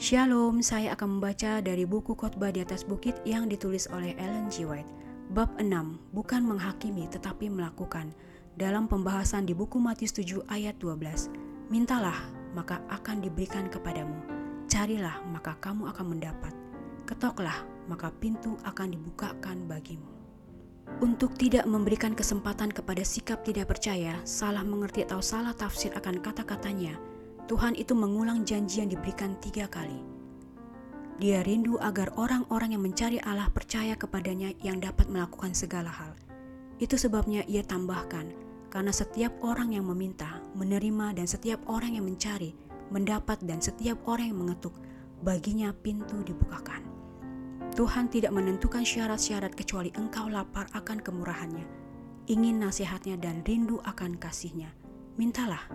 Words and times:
Shalom, 0.00 0.64
saya 0.64 0.96
akan 0.96 1.20
membaca 1.20 1.60
dari 1.60 1.84
buku 1.84 2.16
khotbah 2.16 2.48
di 2.48 2.64
atas 2.64 2.88
bukit 2.88 3.20
yang 3.28 3.52
ditulis 3.52 3.84
oleh 3.92 4.16
Ellen 4.16 4.48
G. 4.48 4.64
White. 4.64 4.88
Bab 5.36 5.52
6, 5.60 5.68
bukan 6.16 6.40
menghakimi 6.40 7.04
tetapi 7.12 7.52
melakukan. 7.52 8.08
Dalam 8.56 8.88
pembahasan 8.88 9.44
di 9.44 9.52
buku 9.52 9.76
Matius 9.76 10.16
7 10.16 10.40
ayat 10.48 10.80
12. 10.80 11.28
Mintalah, 11.68 12.16
maka 12.56 12.80
akan 12.88 13.20
diberikan 13.20 13.68
kepadamu. 13.68 14.16
Carilah, 14.72 15.20
maka 15.28 15.52
kamu 15.60 15.92
akan 15.92 16.16
mendapat. 16.16 16.56
Ketoklah, 17.04 17.60
maka 17.84 18.08
pintu 18.08 18.56
akan 18.64 18.96
dibukakan 18.96 19.68
bagimu. 19.68 20.08
Untuk 21.04 21.36
tidak 21.36 21.68
memberikan 21.68 22.16
kesempatan 22.16 22.72
kepada 22.72 23.04
sikap 23.04 23.44
tidak 23.44 23.68
percaya, 23.68 24.16
salah 24.24 24.64
mengerti 24.64 25.04
atau 25.04 25.20
salah 25.20 25.52
tafsir 25.52 25.92
akan 25.92 26.24
kata-katanya, 26.24 26.96
Tuhan 27.50 27.74
itu 27.74 27.98
mengulang 27.98 28.46
janji 28.46 28.78
yang 28.78 28.94
diberikan 28.94 29.34
tiga 29.42 29.66
kali. 29.66 29.98
Dia 31.18 31.42
rindu 31.42 31.82
agar 31.82 32.14
orang-orang 32.14 32.78
yang 32.78 32.86
mencari 32.86 33.18
Allah 33.26 33.50
percaya 33.50 33.98
kepadanya 33.98 34.54
yang 34.62 34.78
dapat 34.78 35.10
melakukan 35.10 35.50
segala 35.50 35.90
hal. 35.90 36.14
Itu 36.78 36.94
sebabnya 36.94 37.42
ia 37.50 37.66
tambahkan, 37.66 38.30
karena 38.70 38.94
setiap 38.94 39.34
orang 39.42 39.74
yang 39.74 39.82
meminta, 39.82 40.38
menerima, 40.54 41.18
dan 41.18 41.26
setiap 41.26 41.58
orang 41.66 41.98
yang 41.98 42.06
mencari, 42.06 42.54
mendapat, 42.94 43.42
dan 43.42 43.58
setiap 43.58 43.98
orang 44.06 44.30
yang 44.30 44.46
mengetuk, 44.46 44.78
baginya 45.26 45.74
pintu 45.74 46.22
dibukakan. 46.22 46.86
Tuhan 47.74 48.14
tidak 48.14 48.30
menentukan 48.30 48.86
syarat-syarat 48.86 49.58
kecuali 49.58 49.90
engkau 49.98 50.30
lapar 50.30 50.70
akan 50.70 51.02
kemurahannya, 51.02 51.66
ingin 52.30 52.62
nasihatnya 52.62 53.18
dan 53.18 53.42
rindu 53.42 53.82
akan 53.82 54.14
kasihnya. 54.22 54.70
Mintalah. 55.18 55.66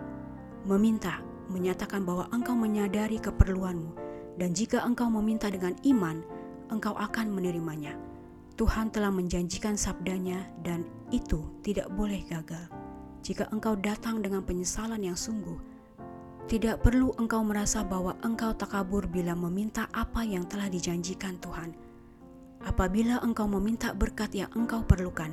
Meminta 0.66 1.35
menyatakan 1.48 2.02
bahwa 2.02 2.30
engkau 2.34 2.54
menyadari 2.54 3.18
keperluanmu 3.18 3.92
dan 4.36 4.52
jika 4.52 4.84
engkau 4.84 5.08
meminta 5.08 5.48
dengan 5.48 5.72
iman, 5.86 6.20
engkau 6.68 6.92
akan 6.94 7.32
menerimanya. 7.32 7.96
Tuhan 8.56 8.88
telah 8.88 9.12
menjanjikan 9.12 9.76
sabdanya 9.76 10.48
dan 10.64 10.88
itu 11.12 11.44
tidak 11.60 11.92
boleh 11.92 12.24
gagal. 12.24 12.66
Jika 13.20 13.52
engkau 13.52 13.76
datang 13.76 14.24
dengan 14.24 14.40
penyesalan 14.40 15.04
yang 15.04 15.18
sungguh, 15.18 15.60
tidak 16.48 16.80
perlu 16.80 17.12
engkau 17.20 17.44
merasa 17.44 17.84
bahwa 17.84 18.16
engkau 18.24 18.54
takabur 18.56 19.04
bila 19.10 19.36
meminta 19.36 19.90
apa 19.92 20.24
yang 20.24 20.48
telah 20.48 20.70
dijanjikan 20.72 21.36
Tuhan 21.42 21.86
apabila 22.66 23.22
engkau 23.22 23.46
meminta 23.46 23.94
berkat 23.94 24.34
yang 24.34 24.50
engkau 24.58 24.82
perlukan, 24.82 25.30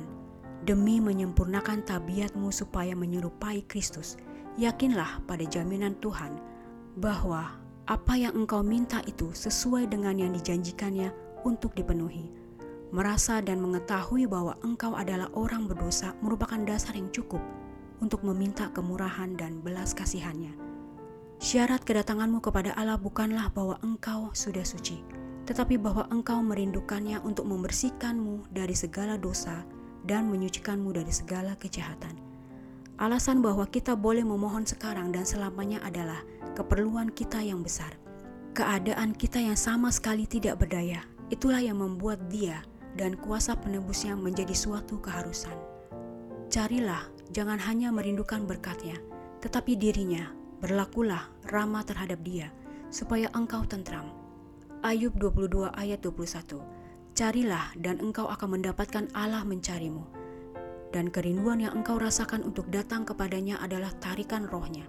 demi 0.62 1.02
menyempurnakan 1.02 1.82
tabiatmu 1.82 2.48
supaya 2.54 2.94
menyerupai 2.94 3.66
Kristus, 3.66 4.16
yakinlah 4.54 5.22
pada 5.26 5.42
jaminan 5.46 5.98
Tuhan 5.98 6.38
bahwa 6.98 7.58
apa 7.84 8.14
yang 8.16 8.32
engkau 8.32 8.64
minta 8.64 9.04
itu 9.04 9.28
sesuai 9.34 9.92
dengan 9.92 10.16
yang 10.16 10.32
dijanjikannya 10.32 11.12
untuk 11.44 11.76
dipenuhi. 11.76 12.32
Merasa 12.94 13.42
dan 13.42 13.58
mengetahui 13.58 14.24
bahwa 14.30 14.54
engkau 14.62 14.94
adalah 14.94 15.28
orang 15.34 15.66
berdosa 15.66 16.14
merupakan 16.22 16.62
dasar 16.62 16.94
yang 16.94 17.10
cukup 17.10 17.42
untuk 17.98 18.22
meminta 18.22 18.70
kemurahan 18.70 19.34
dan 19.34 19.58
belas 19.60 19.92
kasihannya. 19.92 20.54
Syarat 21.42 21.82
kedatanganmu 21.82 22.38
kepada 22.40 22.72
Allah 22.78 22.96
bukanlah 22.96 23.50
bahwa 23.50 23.76
engkau 23.82 24.30
sudah 24.32 24.62
suci, 24.62 25.02
tetapi 25.44 25.76
bahwa 25.76 26.06
engkau 26.08 26.40
merindukannya 26.40 27.20
untuk 27.20 27.44
membersihkanmu 27.50 28.48
dari 28.54 28.72
segala 28.72 29.18
dosa 29.20 29.66
dan 30.06 30.30
menyucikanmu 30.30 30.94
dari 30.94 31.10
segala 31.10 31.58
kejahatan. 31.58 32.33
Alasan 32.94 33.42
bahwa 33.42 33.66
kita 33.66 33.98
boleh 33.98 34.22
memohon 34.22 34.62
sekarang 34.62 35.10
dan 35.10 35.26
selamanya 35.26 35.82
adalah 35.82 36.22
keperluan 36.54 37.10
kita 37.10 37.42
yang 37.42 37.66
besar. 37.66 37.94
Keadaan 38.54 39.18
kita 39.18 39.42
yang 39.42 39.58
sama 39.58 39.90
sekali 39.90 40.30
tidak 40.30 40.62
berdaya, 40.62 41.02
itulah 41.26 41.58
yang 41.58 41.82
membuat 41.82 42.30
dia 42.30 42.62
dan 42.94 43.18
kuasa 43.18 43.58
penebusnya 43.58 44.14
menjadi 44.14 44.54
suatu 44.54 45.02
keharusan. 45.02 45.58
Carilah, 46.46 47.10
jangan 47.34 47.58
hanya 47.58 47.90
merindukan 47.90 48.46
berkatnya, 48.46 48.94
tetapi 49.42 49.74
dirinya, 49.74 50.30
berlakulah 50.62 51.26
ramah 51.50 51.82
terhadap 51.82 52.22
dia, 52.22 52.54
supaya 52.94 53.26
engkau 53.34 53.66
tentram 53.66 54.06
Ayub 54.84 55.16
22 55.16 55.72
ayat 55.80 56.04
21. 56.04 56.60
Carilah 57.16 57.72
dan 57.80 58.04
engkau 58.04 58.28
akan 58.28 58.60
mendapatkan 58.60 59.08
Allah 59.16 59.40
mencarimu. 59.40 60.04
Dan 60.94 61.10
kerinduan 61.10 61.58
yang 61.58 61.74
engkau 61.82 61.98
rasakan 61.98 62.46
untuk 62.46 62.70
datang 62.70 63.02
kepadanya 63.02 63.58
adalah 63.58 63.90
tarikan 63.98 64.46
rohnya. 64.46 64.86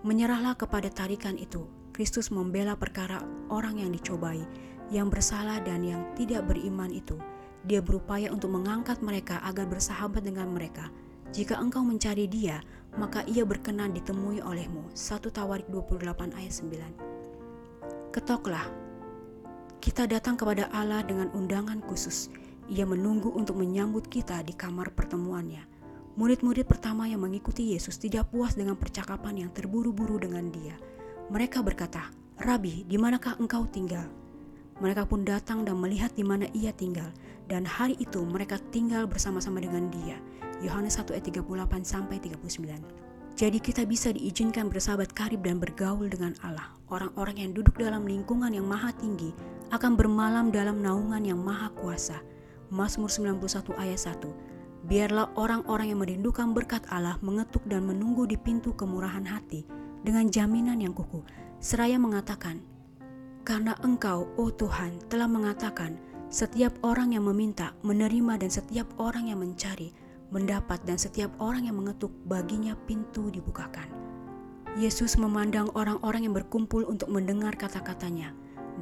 Menyerahlah 0.00 0.56
kepada 0.56 0.88
tarikan 0.88 1.36
itu. 1.36 1.68
Kristus 1.92 2.32
membela 2.32 2.72
perkara 2.72 3.20
orang 3.52 3.76
yang 3.76 3.92
dicobai, 3.92 4.40
yang 4.88 5.12
bersalah 5.12 5.60
dan 5.60 5.84
yang 5.84 6.08
tidak 6.16 6.48
beriman 6.48 6.88
itu. 6.88 7.20
Dia 7.68 7.84
berupaya 7.84 8.32
untuk 8.32 8.48
mengangkat 8.48 9.04
mereka 9.04 9.44
agar 9.44 9.68
bersahabat 9.68 10.24
dengan 10.24 10.48
mereka. 10.56 10.88
Jika 11.36 11.60
engkau 11.60 11.84
mencari 11.84 12.24
dia, 12.24 12.64
maka 12.96 13.20
ia 13.28 13.44
berkenan 13.44 13.92
ditemui 13.92 14.40
olehmu. 14.40 14.88
1 14.96 15.20
Tawarik 15.28 15.68
28 15.68 16.32
ayat 16.32 16.52
9. 16.64 18.12
Ketoklah, 18.16 18.66
kita 19.84 20.08
datang 20.08 20.40
kepada 20.40 20.72
Allah 20.72 21.04
dengan 21.04 21.28
undangan 21.36 21.84
khusus. 21.84 22.32
Ia 22.70 22.86
menunggu 22.86 23.34
untuk 23.34 23.58
menyambut 23.58 24.06
kita 24.06 24.42
di 24.46 24.54
kamar 24.54 24.94
pertemuannya. 24.94 25.66
Murid-murid 26.14 26.68
pertama 26.68 27.08
yang 27.08 27.24
mengikuti 27.24 27.72
Yesus 27.72 27.96
tidak 27.96 28.28
puas 28.28 28.52
dengan 28.52 28.76
percakapan 28.76 29.46
yang 29.46 29.50
terburu-buru 29.50 30.20
dengan 30.20 30.52
dia. 30.52 30.76
Mereka 31.32 31.64
berkata, 31.64 32.12
Rabi, 32.36 32.84
di 32.84 33.00
manakah 33.00 33.40
engkau 33.40 33.64
tinggal? 33.64 34.04
Mereka 34.82 35.08
pun 35.08 35.22
datang 35.22 35.62
dan 35.62 35.78
melihat 35.78 36.12
di 36.12 36.26
mana 36.26 36.50
ia 36.52 36.74
tinggal. 36.74 37.08
Dan 37.46 37.62
hari 37.62 37.94
itu 38.02 38.22
mereka 38.26 38.58
tinggal 38.70 39.06
bersama-sama 39.06 39.62
dengan 39.62 39.88
dia. 39.88 40.18
Yohanes 40.62 40.98
1 40.98 41.14
ayat 41.14 41.26
38 41.30 41.82
sampai 41.86 42.18
39. 42.22 43.02
Jadi 43.32 43.58
kita 43.58 43.82
bisa 43.88 44.12
diizinkan 44.12 44.68
bersahabat 44.68 45.16
karib 45.16 45.40
dan 45.42 45.56
bergaul 45.56 46.06
dengan 46.06 46.36
Allah. 46.44 46.68
Orang-orang 46.92 47.40
yang 47.40 47.50
duduk 47.56 47.80
dalam 47.80 48.04
lingkungan 48.04 48.52
yang 48.52 48.68
maha 48.68 48.92
tinggi 48.92 49.32
akan 49.72 49.96
bermalam 49.96 50.52
dalam 50.52 50.84
naungan 50.84 51.24
yang 51.24 51.40
maha 51.40 51.72
kuasa. 51.72 52.20
Mazmur 52.72 53.12
91 53.12 53.76
ayat 53.76 54.00
1 54.00 54.88
Biarlah 54.88 55.28
orang-orang 55.36 55.92
yang 55.92 56.00
merindukan 56.00 56.56
berkat 56.56 56.80
Allah 56.88 57.20
mengetuk 57.20 57.60
dan 57.68 57.84
menunggu 57.84 58.24
di 58.24 58.40
pintu 58.40 58.72
kemurahan 58.72 59.28
hati 59.28 59.68
dengan 60.00 60.32
jaminan 60.32 60.80
yang 60.80 60.96
kukuh. 60.96 61.20
Seraya 61.60 62.00
mengatakan, 62.00 62.64
Karena 63.44 63.76
engkau, 63.84 64.26
oh 64.40 64.50
Tuhan, 64.50 64.98
telah 65.06 65.28
mengatakan, 65.28 66.00
setiap 66.32 66.72
orang 66.80 67.12
yang 67.12 67.28
meminta, 67.28 67.76
menerima 67.84 68.40
dan 68.40 68.50
setiap 68.50 68.88
orang 68.96 69.28
yang 69.28 69.44
mencari, 69.44 69.92
mendapat 70.32 70.80
dan 70.88 70.96
setiap 70.96 71.30
orang 71.38 71.68
yang 71.68 71.76
mengetuk 71.76 72.10
baginya 72.24 72.72
pintu 72.88 73.28
dibukakan. 73.28 73.86
Yesus 74.80 75.20
memandang 75.20 75.68
orang-orang 75.76 76.24
yang 76.24 76.34
berkumpul 76.34 76.88
untuk 76.88 77.12
mendengar 77.12 77.52
kata-katanya 77.52 78.32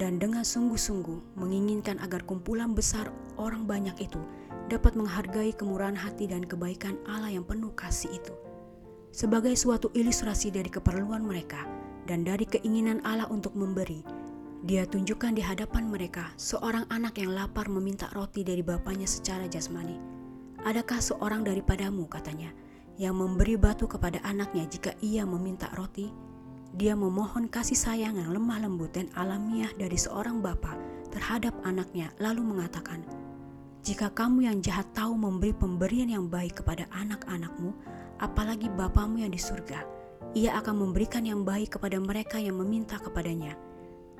dan 0.00 0.16
dengan 0.16 0.41
sungguh-sungguh 0.41 1.37
menginginkan 1.37 2.00
agar 2.00 2.25
kumpulan 2.25 2.72
besar 2.72 3.12
orang 3.37 3.69
banyak 3.69 3.93
itu 4.00 4.16
dapat 4.72 4.97
menghargai 4.97 5.53
kemurahan 5.53 5.94
hati 5.94 6.25
dan 6.25 6.41
kebaikan 6.41 6.97
Allah 7.05 7.28
yang 7.28 7.44
penuh 7.44 7.77
kasih 7.77 8.09
itu. 8.16 8.33
Sebagai 9.12 9.53
suatu 9.61 9.93
ilustrasi 9.93 10.49
dari 10.49 10.72
keperluan 10.72 11.21
mereka 11.21 11.69
dan 12.09 12.25
dari 12.25 12.49
keinginan 12.49 13.05
Allah 13.05 13.28
untuk 13.28 13.53
memberi, 13.53 14.00
dia 14.65 14.88
tunjukkan 14.88 15.37
di 15.37 15.44
hadapan 15.44 15.93
mereka 15.93 16.32
seorang 16.41 16.88
anak 16.88 17.21
yang 17.21 17.37
lapar 17.37 17.69
meminta 17.69 18.09
roti 18.17 18.41
dari 18.41 18.65
bapaknya 18.65 19.05
secara 19.05 19.44
jasmani 19.44 20.21
Adakah 20.61 21.00
seorang 21.00 21.41
daripadamu, 21.41 22.05
katanya, 22.05 22.53
yang 23.00 23.17
memberi 23.17 23.56
batu 23.56 23.88
kepada 23.88 24.21
anaknya 24.28 24.69
jika 24.69 24.93
ia 25.00 25.25
meminta 25.25 25.73
roti? 25.73 26.12
Dia 26.70 26.94
memohon 26.94 27.50
kasih 27.50 27.75
sayang 27.75 28.14
yang 28.14 28.31
lemah 28.31 28.62
lembut 28.62 28.94
dan 28.94 29.11
alamiah 29.19 29.70
dari 29.75 29.99
seorang 29.99 30.38
bapa 30.38 30.78
terhadap 31.11 31.50
anaknya, 31.67 32.14
lalu 32.22 32.46
mengatakan, 32.46 33.02
"Jika 33.82 34.14
kamu 34.14 34.46
yang 34.46 34.58
jahat 34.62 34.87
tahu 34.94 35.19
memberi 35.19 35.50
pemberian 35.50 36.06
yang 36.06 36.31
baik 36.31 36.62
kepada 36.62 36.87
anak-anakmu, 36.94 37.75
apalagi 38.22 38.70
Bapamu 38.70 39.19
yang 39.19 39.34
di 39.34 39.40
surga, 39.43 39.82
ia 40.38 40.55
akan 40.62 40.87
memberikan 40.87 41.26
yang 41.26 41.43
baik 41.43 41.75
kepada 41.75 41.99
mereka 41.99 42.38
yang 42.38 42.55
meminta 42.55 43.02
kepadanya." 43.02 43.58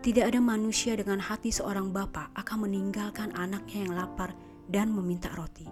Tidak 0.01 0.25
ada 0.25 0.41
manusia 0.41 0.97
dengan 0.97 1.21
hati 1.21 1.53
seorang 1.53 1.93
bapa 1.93 2.33
akan 2.33 2.65
meninggalkan 2.65 3.37
anaknya 3.37 3.85
yang 3.85 3.93
lapar 3.93 4.33
dan 4.65 4.89
meminta 4.89 5.29
roti. 5.37 5.69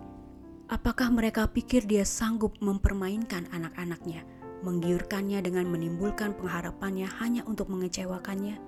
Apakah 0.69 1.09
mereka 1.09 1.49
pikir 1.49 1.89
dia 1.89 2.05
sanggup 2.05 2.53
mempermainkan 2.61 3.49
anak-anaknya, 3.49 4.21
menggiurkannya 4.63 5.39
dengan 5.43 5.69
menimbulkan 5.71 6.35
pengharapannya 6.35 7.07
hanya 7.23 7.43
untuk 7.47 7.71
mengecewakannya? 7.71 8.59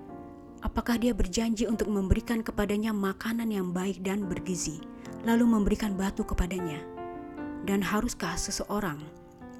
Apakah 0.61 1.01
dia 1.01 1.11
berjanji 1.17 1.65
untuk 1.65 1.89
memberikan 1.89 2.45
kepadanya 2.45 2.93
makanan 2.93 3.49
yang 3.49 3.73
baik 3.73 4.05
dan 4.05 4.29
bergizi, 4.29 4.77
lalu 5.25 5.49
memberikan 5.49 5.97
batu 5.97 6.21
kepadanya? 6.21 6.77
Dan 7.65 7.81
haruskah 7.81 8.37
seseorang 8.37 9.01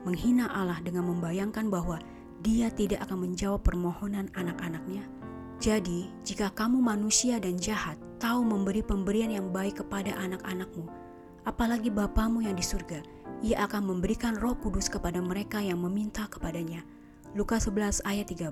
menghina 0.05 0.49
Allah 0.53 0.77
dengan 0.81 1.09
membayangkan 1.09 1.69
bahwa 1.69 1.97
dia 2.41 2.69
tidak 2.73 3.01
akan 3.09 3.29
menjawab 3.29 3.65
permohonan 3.65 4.29
anak-anaknya? 4.37 5.05
Jadi, 5.61 6.09
jika 6.25 6.49
kamu 6.53 6.81
manusia 6.81 7.37
dan 7.37 7.57
jahat, 7.57 7.97
tahu 8.17 8.41
memberi 8.45 8.81
pemberian 8.81 9.29
yang 9.29 9.49
baik 9.49 9.81
kepada 9.81 10.13
anak-anakmu, 10.17 10.85
apalagi 11.45 11.89
Bapamu 11.93 12.45
yang 12.45 12.57
di 12.57 12.65
surga, 12.65 13.01
ia 13.39 13.63
akan 13.63 13.87
memberikan 13.87 14.35
roh 14.35 14.59
kudus 14.59 14.91
kepada 14.91 15.23
mereka 15.23 15.63
yang 15.63 15.79
meminta 15.79 16.27
kepadanya. 16.27 16.83
Lukas 17.31 17.71
11 17.71 18.03
ayat 18.03 18.27
13 18.27 18.51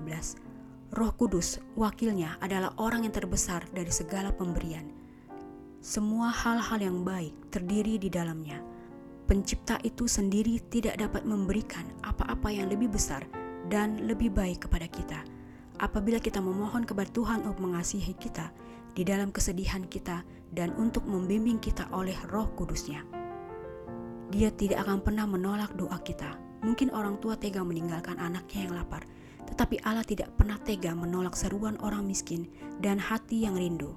Roh 0.90 1.14
Kudus, 1.14 1.62
wakilnya 1.78 2.34
adalah 2.42 2.74
orang 2.80 3.06
yang 3.06 3.14
terbesar 3.14 3.62
dari 3.70 3.94
segala 3.94 4.34
pemberian. 4.34 4.90
Semua 5.78 6.34
hal-hal 6.34 6.82
yang 6.82 7.06
baik 7.06 7.54
terdiri 7.54 7.94
di 7.94 8.10
dalamnya. 8.10 8.58
Pencipta 9.30 9.78
itu 9.86 10.10
sendiri 10.10 10.58
tidak 10.66 10.98
dapat 10.98 11.22
memberikan 11.22 11.86
apa-apa 12.02 12.50
yang 12.50 12.66
lebih 12.66 12.90
besar 12.90 13.22
dan 13.70 14.02
lebih 14.02 14.34
baik 14.34 14.66
kepada 14.66 14.90
kita 14.90 15.22
apabila 15.80 16.20
kita 16.20 16.38
memohon 16.42 16.84
kepada 16.84 17.08
Tuhan 17.10 17.46
untuk 17.48 17.64
mengasihi 17.64 18.12
kita 18.18 18.52
di 18.92 19.02
dalam 19.02 19.32
kesedihan 19.32 19.86
kita 19.88 20.22
dan 20.52 20.76
untuk 20.76 21.08
membimbing 21.08 21.56
kita 21.56 21.88
oleh 21.94 22.14
roh 22.28 22.50
kudusnya. 22.58 23.19
Dia 24.30 24.54
tidak 24.54 24.86
akan 24.86 25.02
pernah 25.02 25.26
menolak 25.26 25.74
doa 25.74 25.98
kita. 26.02 26.38
Mungkin 26.62 26.94
orang 26.94 27.18
tua 27.18 27.34
tega 27.34 27.66
meninggalkan 27.66 28.14
anaknya 28.22 28.70
yang 28.70 28.74
lapar, 28.78 29.02
tetapi 29.50 29.82
Allah 29.82 30.06
tidak 30.06 30.30
pernah 30.38 30.54
tega 30.62 30.94
menolak 30.94 31.34
seruan 31.34 31.74
orang 31.82 32.06
miskin 32.06 32.46
dan 32.78 33.02
hati 33.02 33.42
yang 33.42 33.58
rindu. 33.58 33.90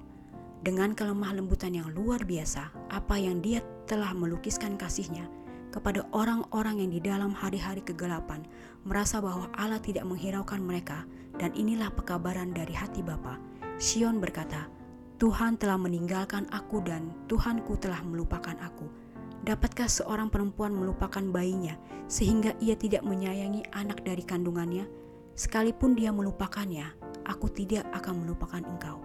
Dengan 0.64 0.96
kelemah 0.96 1.36
lembutan 1.36 1.76
yang 1.76 1.92
luar 1.92 2.24
biasa, 2.24 2.72
apa 2.88 3.20
yang 3.20 3.44
dia 3.44 3.60
telah 3.84 4.16
melukiskan 4.16 4.80
kasihnya 4.80 5.28
kepada 5.70 6.06
orang-orang 6.14 6.82
yang 6.86 6.90
di 6.94 7.00
dalam 7.02 7.34
hari-hari 7.34 7.82
kegelapan 7.82 8.46
merasa 8.86 9.18
bahwa 9.18 9.50
Allah 9.58 9.82
tidak 9.82 10.06
menghiraukan 10.06 10.62
mereka 10.62 11.02
dan 11.36 11.50
inilah 11.52 11.90
pekabaran 11.92 12.54
dari 12.54 12.72
hati 12.72 13.02
Bapa. 13.02 13.36
Sion 13.76 14.22
berkata, 14.22 14.70
Tuhan 15.18 15.58
telah 15.58 15.78
meninggalkan 15.78 16.46
aku 16.54 16.82
dan 16.82 17.10
Tuhanku 17.26 17.74
telah 17.78 18.02
melupakan 18.06 18.54
aku. 18.62 19.03
Dapatkah 19.44 19.92
seorang 19.92 20.32
perempuan 20.32 20.72
melupakan 20.72 21.20
bayinya 21.20 21.76
sehingga 22.08 22.56
ia 22.64 22.80
tidak 22.80 23.04
menyayangi 23.04 23.68
anak 23.76 24.00
dari 24.00 24.24
kandungannya? 24.24 24.88
Sekalipun 25.36 25.92
dia 25.92 26.16
melupakannya, 26.16 26.88
aku 27.28 27.52
tidak 27.52 27.84
akan 27.92 28.24
melupakan 28.24 28.64
engkau. 28.64 29.04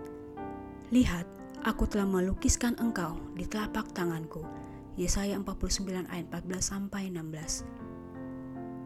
Lihat, 0.96 1.28
aku 1.68 1.84
telah 1.92 2.08
melukiskan 2.08 2.80
engkau 2.80 3.20
di 3.36 3.44
telapak 3.52 3.92
tanganku. 3.92 4.48
Yesaya 4.96 5.36
49 5.36 6.08
ayat 6.08 6.32
14 6.32 6.64
sampai 6.64 7.12
16. 7.12 7.68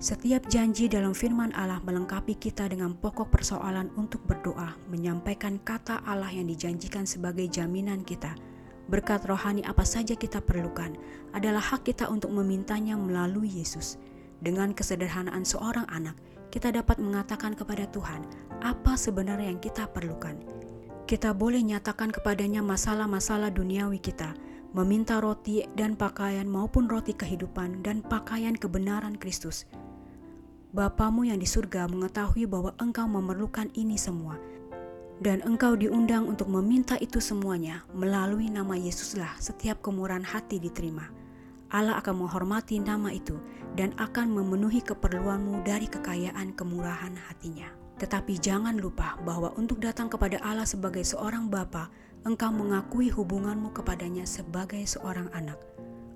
Setiap 0.01 0.49
janji 0.49 0.89
dalam 0.89 1.13
firman 1.13 1.53
Allah 1.53 1.77
melengkapi 1.85 2.33
kita 2.33 2.65
dengan 2.65 2.97
pokok 2.97 3.29
persoalan 3.29 3.93
untuk 3.93 4.25
berdoa, 4.25 4.73
menyampaikan 4.89 5.61
kata 5.61 6.01
Allah 6.01 6.33
yang 6.33 6.49
dijanjikan 6.49 7.05
sebagai 7.05 7.45
jaminan 7.45 8.01
kita. 8.01 8.33
Berkat 8.91 9.23
rohani 9.27 9.63
apa 9.63 9.87
saja 9.87 10.15
kita 10.15 10.43
perlukan 10.43 10.95
adalah 11.31 11.63
hak 11.63 11.87
kita 11.87 12.09
untuk 12.11 12.35
memintanya 12.35 12.99
melalui 12.99 13.47
Yesus. 13.47 13.95
Dengan 14.43 14.75
kesederhanaan 14.75 15.47
seorang 15.47 15.87
anak, 15.87 16.19
kita 16.51 16.69
dapat 16.75 16.99
mengatakan 16.99 17.55
kepada 17.55 17.87
Tuhan 17.89 18.27
apa 18.59 18.99
sebenarnya 18.99 19.49
yang 19.49 19.61
kita 19.63 19.87
perlukan. 19.87 20.35
Kita 21.07 21.31
boleh 21.31 21.63
nyatakan 21.63 22.11
kepadanya 22.11 22.59
masalah-masalah 22.59 23.51
duniawi 23.55 24.03
kita, 24.03 24.35
meminta 24.75 25.23
roti 25.23 25.63
dan 25.79 25.95
pakaian 25.95 26.47
maupun 26.47 26.91
roti 26.91 27.15
kehidupan 27.15 27.83
dan 27.83 28.03
pakaian 28.03 28.55
kebenaran 28.55 29.15
Kristus 29.15 29.67
Bapamu 30.73 31.21
yang 31.21 31.37
di 31.37 31.45
surga 31.45 31.85
mengetahui 31.85 32.49
bahwa 32.49 32.73
engkau 32.81 33.05
memerlukan 33.05 33.69
ini 33.77 33.93
semua, 33.93 34.41
dan 35.21 35.45
engkau 35.45 35.77
diundang 35.77 36.25
untuk 36.25 36.49
meminta 36.49 36.97
itu 36.97 37.21
semuanya 37.21 37.85
melalui 37.93 38.49
nama 38.49 38.73
Yesuslah 38.73 39.37
setiap 39.37 39.83
kemurahan 39.85 40.25
hati 40.25 40.57
diterima. 40.57 41.11
Allah 41.73 41.97
akan 41.97 42.25
menghormati 42.25 42.77
nama 42.77 43.09
itu 43.09 43.37
dan 43.73 43.93
akan 43.97 44.29
memenuhi 44.29 44.81
keperluanmu 44.85 45.65
dari 45.65 45.89
kekayaan 45.89 46.53
kemurahan 46.53 47.17
hatinya. 47.29 47.69
Tetapi 47.97 48.37
jangan 48.37 48.77
lupa 48.77 49.17
bahwa 49.21 49.53
untuk 49.57 49.81
datang 49.81 50.09
kepada 50.09 50.41
Allah 50.41 50.65
sebagai 50.65 51.01
seorang 51.01 51.49
bapa, 51.49 51.89
engkau 52.25 52.49
mengakui 52.53 53.09
hubunganmu 53.09 53.73
kepadanya 53.73 54.25
sebagai 54.25 54.81
seorang 54.85 55.29
anak. 55.33 55.57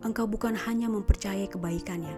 Engkau 0.05 0.29
bukan 0.29 0.53
hanya 0.53 0.85
mempercayai 0.93 1.49
kebaikannya, 1.49 2.13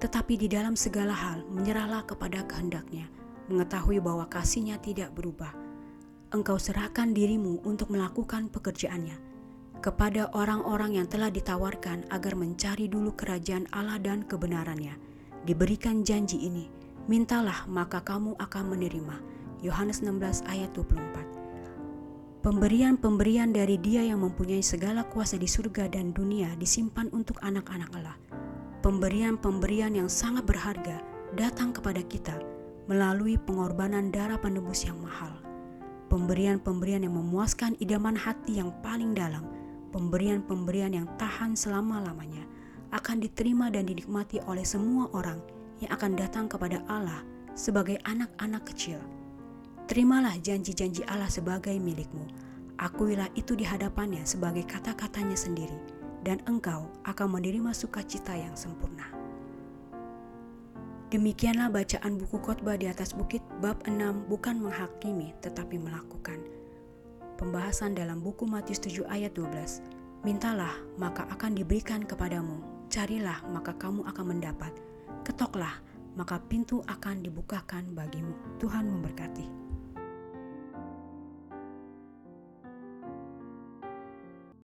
tetapi 0.00 0.40
di 0.40 0.48
dalam 0.48 0.78
segala 0.78 1.12
hal 1.12 1.44
menyerahlah 1.52 2.06
kepada 2.08 2.40
kehendaknya, 2.48 3.10
mengetahui 3.52 4.00
bahwa 4.00 4.24
kasihnya 4.30 4.80
tidak 4.80 5.12
berubah. 5.12 5.52
Engkau 6.30 6.58
serahkan 6.62 7.10
dirimu 7.10 7.62
untuk 7.66 7.90
melakukan 7.90 8.50
pekerjaannya 8.54 9.18
kepada 9.80 10.28
orang-orang 10.36 11.00
yang 11.00 11.08
telah 11.08 11.32
ditawarkan 11.32 12.06
agar 12.12 12.38
mencari 12.38 12.86
dulu 12.86 13.16
kerajaan 13.16 13.66
Allah 13.74 13.98
dan 13.98 14.22
kebenarannya. 14.22 14.94
Diberikan 15.48 16.04
janji 16.04 16.36
ini, 16.38 16.68
mintalah 17.08 17.64
maka 17.66 18.04
kamu 18.04 18.36
akan 18.36 18.64
menerima. 18.76 19.16
Yohanes 19.64 20.00
16 20.04 20.46
ayat 20.48 20.70
24 20.72 22.44
Pemberian-pemberian 22.46 23.52
dari 23.52 23.76
dia 23.76 24.00
yang 24.00 24.24
mempunyai 24.24 24.64
segala 24.64 25.04
kuasa 25.04 25.36
di 25.36 25.44
surga 25.44 25.92
dan 25.92 26.16
dunia 26.16 26.56
disimpan 26.56 27.12
untuk 27.12 27.36
anak-anak 27.44 27.92
Allah 27.92 28.16
pemberian-pemberian 28.80 29.92
yang 29.92 30.08
sangat 30.08 30.48
berharga 30.48 31.04
datang 31.36 31.70
kepada 31.70 32.00
kita 32.00 32.40
melalui 32.88 33.36
pengorbanan 33.36 34.08
darah 34.08 34.40
penebus 34.40 34.88
yang 34.88 34.96
mahal. 34.98 35.49
Pemberian-pemberian 36.10 37.06
yang 37.06 37.14
memuaskan 37.14 37.78
idaman 37.78 38.18
hati 38.18 38.58
yang 38.58 38.74
paling 38.82 39.14
dalam, 39.14 39.46
pemberian-pemberian 39.94 40.90
yang 40.90 41.06
tahan 41.22 41.54
selama-lamanya, 41.54 42.42
akan 42.90 43.22
diterima 43.22 43.70
dan 43.70 43.86
dinikmati 43.86 44.42
oleh 44.50 44.66
semua 44.66 45.06
orang 45.14 45.38
yang 45.78 45.94
akan 45.94 46.18
datang 46.18 46.50
kepada 46.50 46.82
Allah 46.90 47.22
sebagai 47.54 47.94
anak-anak 48.02 48.66
kecil. 48.74 48.98
Terimalah 49.86 50.34
janji-janji 50.42 51.06
Allah 51.06 51.30
sebagai 51.30 51.78
milikmu. 51.78 52.26
Akuilah 52.82 53.30
itu 53.38 53.54
di 53.54 53.62
hadapannya 53.62 54.26
sebagai 54.26 54.66
kata-katanya 54.66 55.38
sendiri 55.38 55.78
dan 56.26 56.42
engkau 56.50 56.90
akan 57.06 57.38
menerima 57.38 57.70
sukacita 57.70 58.34
yang 58.34 58.58
sempurna. 58.58 59.19
Demikianlah 61.10 61.74
bacaan 61.74 62.22
buku 62.22 62.38
khotbah 62.38 62.78
di 62.78 62.86
atas 62.86 63.18
bukit 63.18 63.42
bab 63.58 63.82
6 63.82 64.30
bukan 64.30 64.62
menghakimi 64.62 65.34
tetapi 65.42 65.74
melakukan. 65.74 66.38
Pembahasan 67.34 67.98
dalam 67.98 68.22
buku 68.22 68.46
Matius 68.46 68.78
7 68.78 69.10
ayat 69.10 69.34
12. 69.34 69.82
Mintalah 70.22 70.70
maka 71.02 71.26
akan 71.34 71.58
diberikan 71.58 72.06
kepadamu, 72.06 72.86
carilah 72.86 73.42
maka 73.50 73.74
kamu 73.74 74.06
akan 74.06 74.38
mendapat, 74.38 74.70
ketoklah 75.26 75.82
maka 76.14 76.38
pintu 76.46 76.78
akan 76.86 77.26
dibukakan 77.26 77.90
bagimu. 77.90 78.30
Tuhan 78.62 78.86
memberkati. 78.86 79.59